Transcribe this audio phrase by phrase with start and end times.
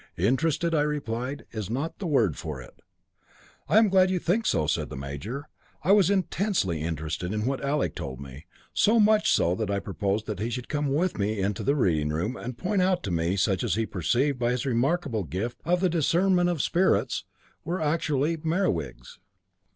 [0.17, 2.81] "Interested," I replied, "is not the word for it."
[3.69, 5.47] "I am glad you think so," said the major;
[5.83, 10.27] "I was intensely interested in what Alec told me, so much so that I proposed
[10.39, 13.63] he should come with me into the reading room, and point out to me such
[13.63, 17.25] as he perceived by his remarkable gift of discernment of spirits
[17.63, 19.19] were actual Merewigs.